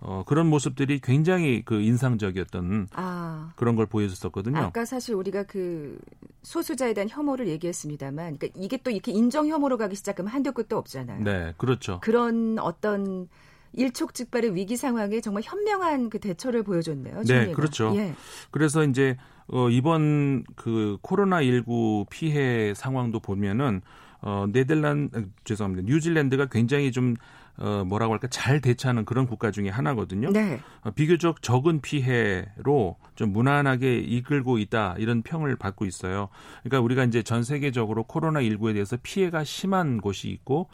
[0.03, 4.57] 어, 그런 모습들이 굉장히 그 인상적이었던 아, 그런 걸 보여줬었거든요.
[4.57, 5.99] 아까 사실 우리가 그
[6.41, 11.23] 소수자에 대한 혐오를 얘기했습니다만, 그러니까 이게 또 이렇게 인정 혐오로 가기 시작하면 한도 끝도 없잖아요.
[11.23, 11.99] 네, 그렇죠.
[12.01, 13.29] 그런 어떤
[13.73, 17.21] 일촉즉발의 위기 상황에 정말 현명한 그 대처를 보여줬네요.
[17.23, 17.93] 네, 그렇죠.
[17.95, 18.15] 예.
[18.49, 23.81] 그래서 이제 어, 이번 그 코로나 19 피해 상황도 보면은
[24.21, 25.85] 어, 네덜란드 죄송합니다.
[25.87, 27.15] 뉴질랜드가 굉장히 좀
[27.61, 30.31] 어, 뭐라고 할까 잘 대처하는 그런 국가 중에 하나거든요.
[30.31, 30.59] 네.
[30.81, 36.29] 어, 비교적 적은 피해로 좀 무난하게 이끌고 있다 이런 평을 받고 있어요.
[36.63, 40.69] 그러니까 우리가 이제 전 세계적으로 코로나 19에 대해서 피해가 심한 곳이 있고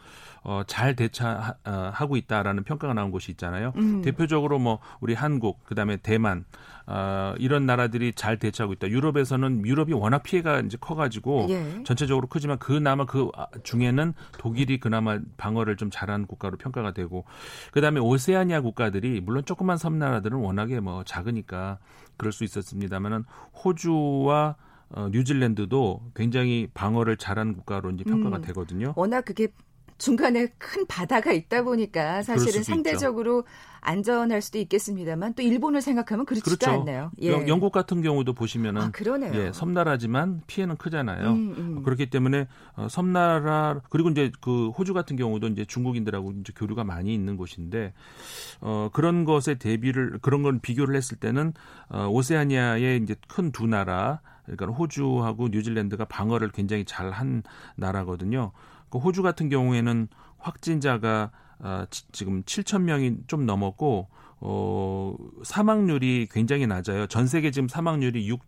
[0.47, 3.73] 어, 잘 대처하고 있다라는 평가가 나온 곳이 있잖아요.
[3.75, 4.01] 음.
[4.01, 6.45] 대표적으로 뭐 우리 한국, 그다음에 대만
[6.85, 8.87] 어, 이런 나라들이 잘 대처하고 있다.
[8.87, 11.83] 유럽에서는 유럽이 워낙 피해가 이제 커가지고 예.
[11.83, 13.29] 전체적으로 크지만 그나마 그
[13.63, 17.25] 중에는 독일이 그나마 방어를 좀 잘한 국가로 평가가 되고
[17.73, 21.77] 그다음에 오세아니아 국가들이 물론 조그만 섬나라들은 워낙에 뭐 작으니까
[22.15, 23.25] 그럴 수 있었습니다만은
[23.65, 24.55] 호주와
[24.91, 28.93] 어, 뉴질랜드도 굉장히 방어를 잘한 국가로 이제 평가가 음, 되거든요.
[28.95, 29.49] 워낙 그게
[29.97, 33.77] 중간에 큰 바다가 있다 보니까 사실은 상대적으로 있죠.
[33.81, 36.81] 안전할 수도 있겠습니다만 또 일본을 생각하면 그렇지도 그렇죠.
[36.81, 37.11] 않네요.
[37.21, 37.31] 예.
[37.47, 38.91] 영국 같은 경우도 보시면은 아,
[39.33, 41.29] 예, 섬나라지만 피해는 크잖아요.
[41.29, 41.83] 음, 음.
[41.83, 47.13] 그렇기 때문에 어, 섬나라 그리고 이제 그 호주 같은 경우도 이제 중국인들하고 이제 교류가 많이
[47.13, 47.93] 있는 곳인데
[48.59, 51.53] 어, 그런 것에 대비를 그런 걸 비교를 했을 때는
[51.89, 57.41] 어, 오세아니아의 이제 큰 두 나라 그러니까 호주하고 뉴질랜드가 방어를 굉장히 잘 한
[57.77, 58.51] 나라거든요.
[58.89, 67.07] 그 호주 같은 경우에는 확진자가 어, 지금 7천 명이 좀 넘었고 어, 사망률이 굉장히 낮아요.
[67.07, 68.39] 전 세계 지금 사망률이 6.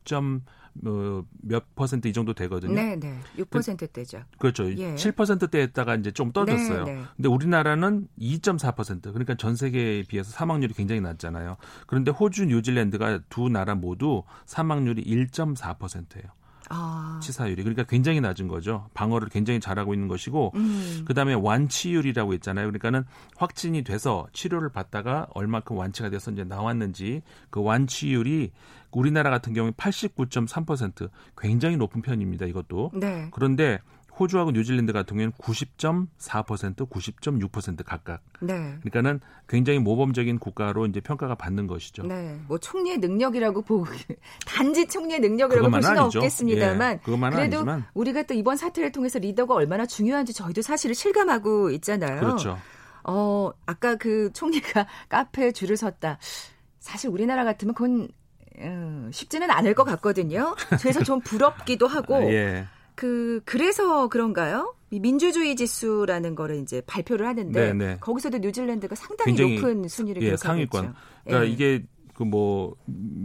[0.86, 2.73] 어, 몇 퍼센트 이 정도 되거든요.
[2.73, 3.19] 네, 네.
[3.38, 4.19] 6%대죠.
[4.32, 4.71] 그, 그렇죠.
[4.71, 4.95] 예.
[4.95, 6.86] 7%대에다가 이제 좀 떨어졌어요.
[6.86, 7.02] 네, 네.
[7.15, 9.02] 근데 우리나라는 2.4%.
[9.02, 11.58] 그러니까 전 세계에 비해서 사망률이 굉장히 낮잖아요.
[11.88, 16.38] 그런데 호주, 뉴질랜드가 두 나라 모두 사망률이 1.4%예요.
[16.69, 17.19] 아.
[17.21, 18.88] 치사율이 그러니까 굉장히 낮은 거죠.
[18.93, 21.03] 방어를 굉장히 잘하고 있는 것이고 음.
[21.05, 22.67] 그다음에 완치율이라고 있잖아요.
[22.67, 23.03] 그러니까는
[23.36, 28.51] 확진이 돼서 치료를 받다가 얼마큼 완치가 돼서 이제 나왔는지 그 완치율이
[28.91, 32.45] 우리나라 같은 경우에 89.3% 굉장히 높은 편입니다.
[32.45, 32.91] 이것도.
[32.93, 33.27] 네.
[33.32, 33.79] 그런데
[34.19, 38.21] 호주하고 뉴질랜드 같은 경우에는 90.4%, 90.6% 각각.
[38.41, 38.53] 네.
[38.82, 42.03] 그러니까는 굉장히 모범적인 국가로 이제 평가가 받는 것이죠.
[42.03, 42.39] 네.
[42.47, 43.86] 뭐 총리의 능력이라고 보고
[44.45, 46.19] 단지 총리의 능력이라고 볼 수는 아니죠.
[46.19, 47.86] 없겠습니다만 예, 그래도 아니지만.
[47.93, 52.19] 우리가 또 이번 사태를 통해서 리더가 얼마나 중요한지 저희도 사실을 실감하고 있잖아요.
[52.19, 52.58] 그렇죠.
[53.03, 56.19] 어, 아까 그 총리가 카페에 줄을 섰다.
[56.79, 58.10] 사실 우리나라 같으면 그건
[58.60, 60.55] 음, 쉽지는 않을 것 같거든요.
[60.82, 62.67] 그래서 좀 부럽기도 하고 아, 예.
[62.99, 64.75] 그 그래서 그런가요?
[64.91, 67.73] 민주주의 지수라는 거를 이제 발표를 하는데 네네.
[67.73, 67.97] 네.
[68.01, 70.93] 거기서도 뉴질랜드가 상당히 높은 순위를 예, 상위권.
[71.23, 71.49] 그러니까 예.
[71.49, 71.85] 이게
[72.15, 72.75] 그 뭐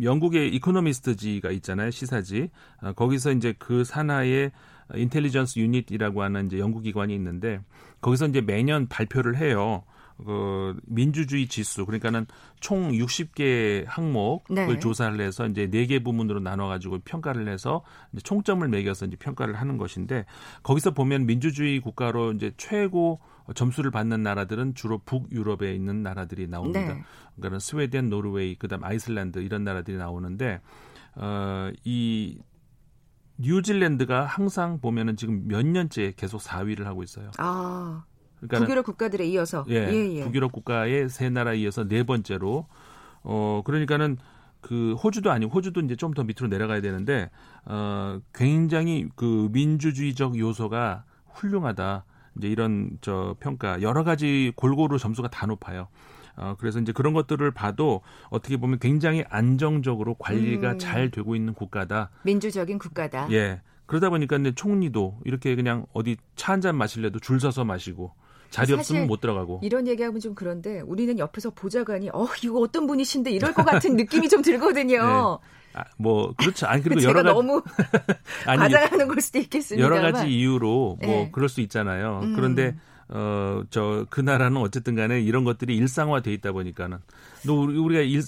[0.03, 4.53] 영국의 이코노미스트지가 있잖아요 시사지 아, 거기서 이제 그 산하의
[4.95, 7.61] 인텔리전스 유닛이라고 하는 이제 연구 기관이 있는데
[8.01, 9.83] 거기서 이제 매년 발표를 해요.
[10.17, 12.27] 그 민주주의 지수 그러니까는
[12.61, 14.79] 총 60개 항목을 네.
[14.79, 17.83] 조사를 해서 이제 4개 부문으로 나눠 가지고 평가를 해서
[18.23, 20.25] 총점을 매겨서 이제 평가를 하는 것인데
[20.63, 23.21] 거기서 보면 민주주의 국가로 이제 최고
[23.55, 26.95] 점수를 받는 나라들은 주로 북유럽에 있는 나라들이 나옵니다.
[26.95, 27.03] 네.
[27.37, 30.61] 그러니까 스웨덴, 노르웨이, 그다음 아이슬란드 이런 나라들이 나오는데
[31.17, 32.39] 어이
[33.37, 37.33] 뉴질랜드가 항상 보면은 지금 몇 년째 계속 4위를 하고 있어요.
[37.39, 38.05] 아.
[38.49, 40.25] 그러니까 북유럽 국가들에 이어서 예, 예, 예.
[40.25, 42.67] 북유럽 국가의 세 나라에 이어서 네 번째로
[43.23, 44.19] 어 그러니까는
[44.61, 47.31] 그 호주도 아니고 호주도 이제 좀 더 밑으로 내려가야 되는데
[47.65, 52.05] 어 굉장히 그 민주주의적 요소가 훌륭하다.
[52.37, 55.89] 이제 이런 저 평가 여러 가지 골고루 점수가 다 높아요.
[56.37, 60.79] 어, 그래서 이제 그런 것들을 봐도 어떻게 보면 굉장히 안정적으로 관리가 음.
[60.81, 62.11] 잘 되고 있는 국가다.
[62.25, 63.31] 민주적인 국가다.
[63.31, 63.61] 예.
[63.87, 68.13] 그러다 보니까 이제 총리도 이렇게 그냥 어디 차 한 잔 마실래도 줄 서서 마시고
[68.55, 69.61] 자리 없으면 못 들어가고.
[69.65, 74.29] 이런 얘기하면 좀 그런데 우리는 옆에서 보좌관이 어 이거 어떤 분이신데 이럴 것 같은 느낌이
[74.29, 75.41] 좀 들거든요.
[75.73, 75.81] 네.
[75.81, 76.67] 아, 뭐 그렇죠.
[76.67, 77.63] 아니 그리고 여러 가지 너무
[78.47, 79.85] 아니, 과장하는 걸 수도 있겠습니다.
[79.85, 81.31] 여러 가지 이유로 뭐 네.
[81.33, 82.21] 그럴 수 있잖아요.
[82.23, 82.37] 음.
[82.37, 82.77] 그런데
[83.09, 86.99] 어, 저, 그 나라는 어쨌든 간에 이런 것들이 일상화돼 있다 보니까는.
[87.47, 88.23] 또 우리가 일,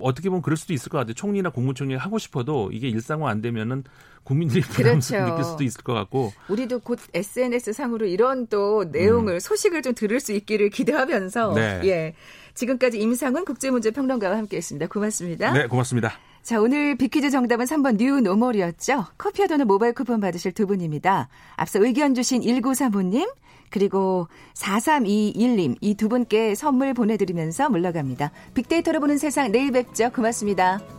[0.00, 1.14] 어떻게 보면 그럴 수도 있을 것 같아요.
[1.14, 3.84] 총리나 국무총리 하고 싶어도 이게 일상화 안 되면은
[4.24, 5.16] 국민들이 그렇죠.
[5.16, 6.32] 느낄 수도 있을 것 같고.
[6.48, 9.40] 우리도 곧 SNS 상으로 이런 또 내용을, 음.
[9.40, 11.54] 소식을 좀 들을 수 있기를 기대하면서.
[11.54, 11.80] 네.
[11.84, 12.14] 예.
[12.54, 14.88] 지금까지 임상훈 국제문제평론가와 함께 했습니다.
[14.88, 15.52] 고맙습니다.
[15.52, 16.18] 네, 고맙습니다.
[16.42, 19.04] 자, 오늘 빅퀴즈 정답은 3번 뉴 노멀이었죠.
[19.18, 21.28] 커피와 도넛 모바일 쿠폰 받으실 두 분입니다.
[21.56, 23.28] 앞서 의견 주신 1935님,
[23.70, 28.30] 그리고 4321님 이 두 분께 선물 보내드리면서 물러갑니다.
[28.54, 30.10] 빅데이터로 보는 세상 내일 뵙죠.
[30.10, 30.97] 고맙습니다.